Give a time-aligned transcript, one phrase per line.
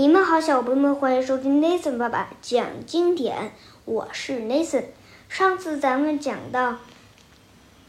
[0.00, 3.52] 你们好，小朋友们，欢迎收听 Nathan 爸爸讲经典。
[3.84, 4.84] 我是 Nathan。
[5.28, 6.76] 上次咱们讲到，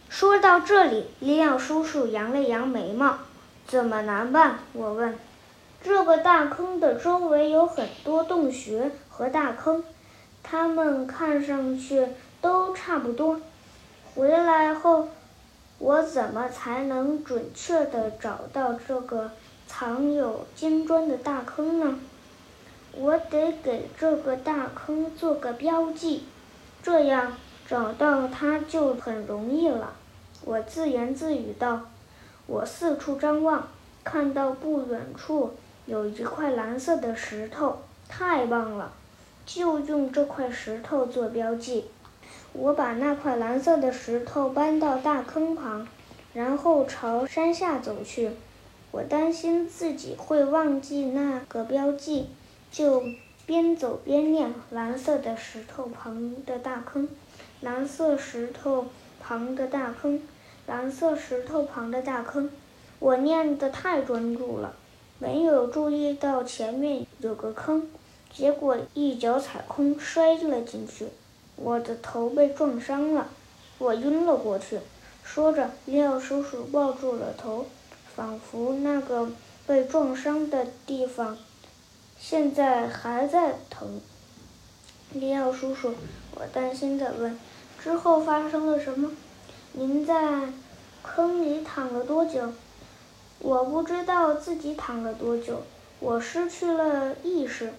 [0.10, 3.20] 说到这里，利奥叔叔扬了扬眉毛。
[3.66, 4.60] 怎么难办？
[4.74, 5.18] 我问。
[5.82, 9.82] 这个大坑的周围有很多洞穴和大坑，
[10.44, 12.06] 它们看上去
[12.42, 13.40] 都差不多。
[14.16, 15.08] 回来后，
[15.80, 19.32] 我怎么才能准确的找到这个？
[19.82, 21.98] 藏有金砖的大坑呢，
[22.94, 26.24] 我得给这个大坑做个标记，
[26.84, 27.36] 这样
[27.68, 29.94] 找到它就很容易了。
[30.46, 31.82] 我自言自语道。
[32.46, 33.70] 我四处张望，
[34.04, 35.56] 看到不远处
[35.88, 38.92] 有一块蓝色的石头，太棒了，
[39.48, 41.86] 就用这块石头做标记。
[42.54, 45.88] 我把那块蓝色的石头搬到大坑旁，
[46.36, 48.30] 然后朝山下走去。
[48.92, 52.28] 我担心自己会忘记那个标记，
[52.72, 53.04] 就
[53.46, 57.08] 边走边念：“蓝色的石头旁的大坑，
[57.62, 58.88] 蓝色石头
[59.22, 60.22] 旁的大坑，
[60.68, 62.50] 蓝色石头旁的大坑。”
[63.00, 64.76] 我念得太专注了，
[65.18, 67.90] 没有注意到前面有个坑，
[68.32, 71.08] 结果一脚踩空，摔了进去。
[71.56, 73.28] 我的头被撞伤了，
[73.80, 74.80] 我晕了过去。
[75.24, 77.66] 说着，廖叔叔抱住了头。
[78.16, 79.30] 仿佛那个
[79.66, 81.38] 被撞伤的地方
[82.20, 84.02] 现在还在疼。
[85.14, 85.94] 利奥叔叔，
[86.36, 87.38] 我担心地问
[87.82, 89.12] ：“之后发生了什么？
[89.74, 90.50] 您在
[91.04, 92.54] 坑里躺了多久？”
[93.40, 95.64] 我不知道自己躺了多久，
[96.00, 97.74] 我失去了意识。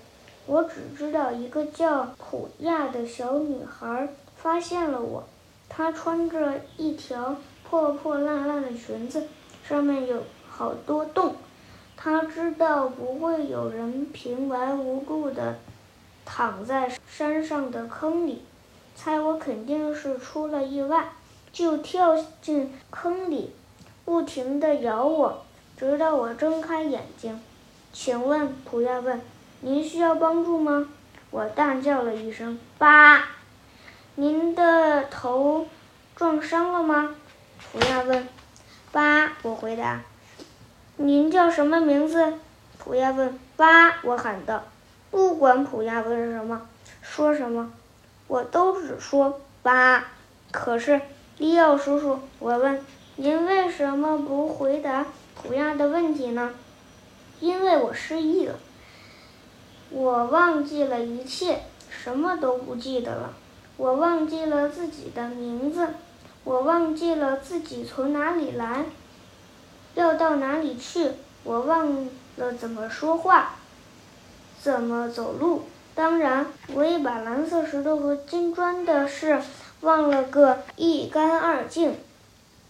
[0.46, 5.24] 我只知道一个叫普亚的小女孩发现了我，
[5.68, 9.28] 她穿着一条破破烂烂的裙子。
[9.66, 11.36] 上面有好多洞，
[11.96, 15.56] 他知道不会有人平白无故的
[16.24, 18.42] 躺在山上的坑里，
[18.94, 21.12] 猜我肯定是出了意外，
[21.52, 23.52] 就跳进坑里，
[24.04, 25.44] 不停地咬我，
[25.76, 27.40] 直到我睁开眼睛。
[27.92, 29.20] 请问，普亚问，
[29.60, 30.88] 您需要帮助吗？
[31.30, 33.28] 我大叫了一声：“爸！”
[34.16, 35.66] 您的头
[36.14, 37.14] 撞伤了吗？
[37.70, 38.28] 普亚问。
[38.92, 40.02] 八，我回答。
[40.96, 42.34] 您叫什么名字？
[42.78, 43.38] 普亚问。
[43.56, 44.64] 八，我喊道。
[45.10, 46.68] 不管普亚问什么，
[47.00, 47.72] 说什么，
[48.28, 50.04] 我都只说八。
[50.50, 51.00] 可是，
[51.38, 52.84] 利奥叔叔，我问，
[53.16, 56.50] 您为什么不回答普亚的问题呢？
[57.40, 58.58] 因为我失忆了。
[59.88, 63.32] 我忘记了一切，什么都不记得了。
[63.78, 65.88] 我忘记了自己的名字。
[66.62, 68.84] 我忘记了自己从哪里来，
[69.96, 71.10] 要到哪里去。
[71.42, 73.56] 我忘了怎么说话，
[74.60, 75.64] 怎么走路。
[75.96, 79.42] 当然，我也把蓝色石头和金砖的事
[79.80, 81.96] 忘了个一干二净。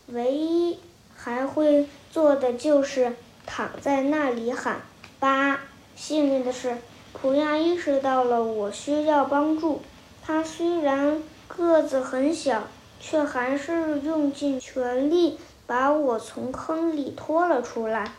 [0.06, 0.78] 唯一
[1.14, 3.14] 还会做的就是
[3.44, 4.80] 躺在那里喊
[5.20, 5.60] “八”。
[5.94, 6.78] 幸运的是，
[7.12, 9.82] 普亚意识到了我需要帮助。
[10.24, 12.62] 他虽然个子很小。
[13.02, 15.36] 却还是用尽全力
[15.66, 18.12] 把我从坑里拖了出来，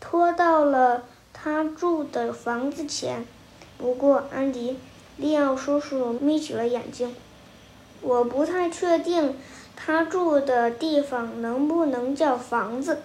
[0.00, 1.02] 拖到了
[1.32, 3.26] 他住的房子前。
[3.76, 4.78] 不过，安迪，
[5.16, 7.14] 利奥叔叔眯起了眼睛。
[8.00, 9.36] 我不太确定
[9.74, 12.98] 他住的地方能不能叫房子。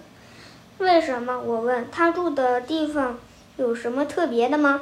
[0.77, 1.41] 为什么？
[1.41, 3.17] 我问他住的地方
[3.57, 4.81] 有什么特别的吗？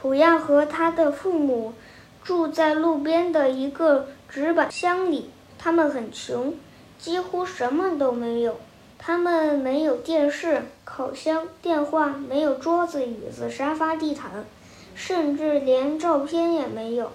[0.00, 1.72] 普亚和他的父母
[2.22, 5.30] 住在路边的一个纸板箱里。
[5.58, 6.54] 他们很穷，
[6.98, 8.58] 几乎什么都没有。
[8.96, 14.44] 他们没有电视、烤箱、电话，没有桌子、椅子、沙发、地毯，
[14.94, 17.12] 甚至连照片也没有。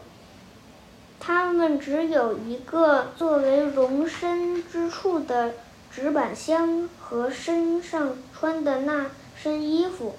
[1.19, 5.53] 他们只有一个作为容身之处的
[5.89, 10.15] 纸板箱和身上穿的那身衣服。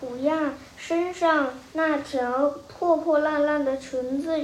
[0.00, 4.38] 普亚身上那条破破烂烂的裙子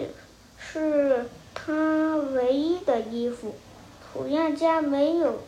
[0.58, 1.26] 是。
[1.54, 3.54] 他唯一的衣服，
[4.12, 5.40] 普亚家没有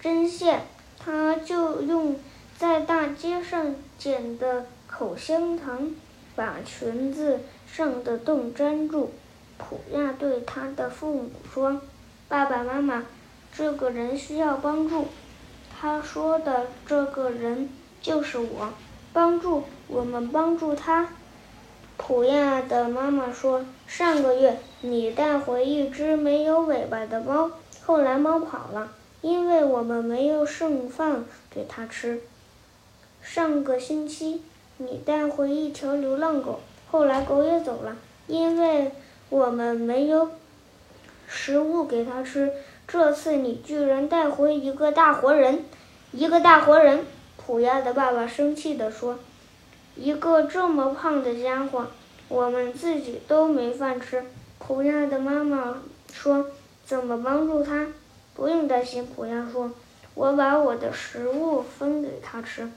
[0.00, 0.62] 针线，
[0.98, 2.16] 他就用
[2.58, 5.92] 在大街上捡的口香糖
[6.34, 7.40] 把裙子
[7.70, 9.12] 上的洞粘住。
[9.56, 11.80] 普亚对他的父母说
[12.28, 13.04] ：“爸爸妈妈，
[13.54, 15.06] 这个人需要帮助。”
[15.78, 17.68] 他说的这个人
[18.02, 18.72] 就是我，
[19.12, 21.08] 帮助我们帮助他。
[22.02, 27.50] 普亚的妈妈说：“上个月你带回一只没有尾巴的猫，
[27.84, 32.22] 后来猫跑了，因为我们没有剩饭给它吃。
[33.22, 34.42] 上个星期
[34.78, 36.60] 你带回一条流浪狗。
[36.90, 37.94] 后来狗也走了，
[38.26, 38.90] 因为
[39.28, 40.30] 我们没有
[41.28, 42.50] 食物给它吃。
[42.88, 45.64] 这次你居然带回一个大活人，
[46.12, 47.04] 一个大活人！
[47.36, 49.18] 普亚的爸爸生气地说
[49.96, 51.86] ：“一个这么胖的家伙，
[52.28, 54.24] 我们自己都没饭吃。”
[54.58, 55.78] 普亚的妈妈
[56.12, 56.46] 说
[56.84, 57.86] ：“怎么帮助他？”
[58.34, 59.70] 不用担心，普亚说
[60.14, 62.70] ：“我把我的食物分给他吃。”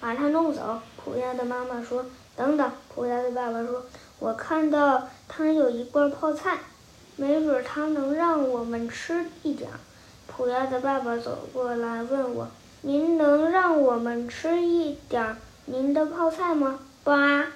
[0.00, 2.04] 把他弄走，普亚的妈妈说
[2.36, 3.86] ：“等等。”普亚的爸爸说
[4.20, 6.58] ：“我看到他有一罐泡菜，
[7.16, 9.70] 没准他能让我们吃一点。”
[10.26, 12.48] 普亚的爸爸走过来问我
[12.82, 15.36] ：“您能让我们吃一点
[15.66, 17.46] 您的泡菜吗？”“不啊，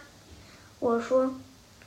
[0.78, 1.34] 我说：“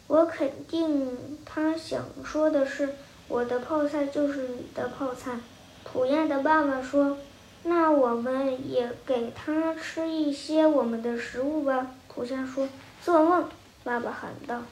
[0.07, 1.09] 我肯定。”
[1.45, 2.89] 他想说的是
[3.27, 5.39] ：“我的泡菜就是你的泡菜。”
[5.83, 7.17] 普亚的爸爸说。
[7.63, 11.91] 那我们也给他吃一些我们的食物吧。
[12.07, 12.67] 普亚说
[13.05, 13.47] ：“做梦！”
[13.85, 14.63] 爸爸喊道。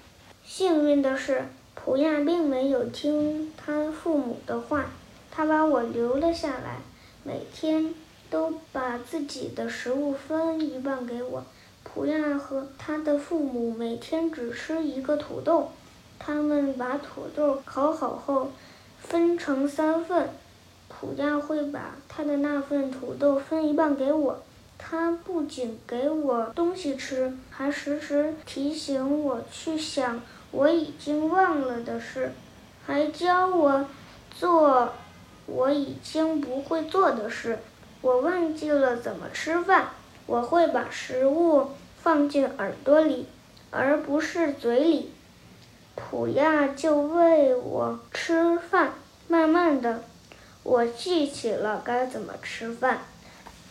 [0.44, 1.46] 幸运的是，
[1.76, 4.86] 普亚并没有听他父母的话，
[5.30, 6.78] 他把我留了下来，
[7.24, 7.94] 每天
[8.30, 11.44] 都把自己的食物分一半给我。
[11.84, 15.72] 普亚和他的父母每天只吃一个土豆，
[16.20, 18.52] 他们把土豆烤好后
[19.02, 20.30] 分成三份。
[20.88, 24.44] 普亚会把他的那份土豆分一半给我，
[24.78, 30.22] 他不仅给我东西吃，还时时提醒我去想
[30.52, 32.32] 我已经忘了的事，
[32.86, 33.86] 还教我
[34.32, 34.94] 做
[35.46, 37.58] 我已经不会做的事。
[38.02, 39.90] 我忘记了怎么吃饭，
[40.26, 43.28] 我会把食物放进耳朵里，
[43.72, 45.12] 而不是嘴里。
[45.96, 48.94] 普亚就喂我吃饭，
[49.28, 50.02] 慢慢的。
[50.64, 53.00] 我记起了该怎么吃饭。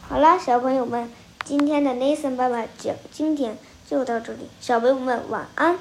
[0.03, 1.11] 好啦，小朋友们，
[1.45, 3.57] 今天的 Nathan 爸爸讲经典
[3.89, 5.79] 就到这里，小朋友们晚安。